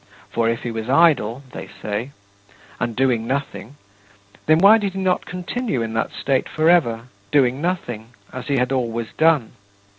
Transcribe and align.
For 0.31 0.49
if 0.49 0.63
he 0.63 0.71
was 0.71 0.89
idle," 0.89 1.43
they 1.51 1.67
say, 1.79 2.09
"and 2.79 2.95
doing 2.95 3.27
nothing, 3.27 3.75
then 4.47 4.57
why 4.57 4.79
did 4.79 4.93
he 4.93 4.99
not 4.99 5.27
continue 5.27 5.83
in 5.83 5.93
that 5.93 6.11
state 6.11 6.49
forever 6.49 7.09
doing 7.31 7.61
nothing, 7.61 8.09
as 8.33 8.47
he 8.47 8.57
had 8.57 8.71
always 8.71 9.13
done? 9.15 9.51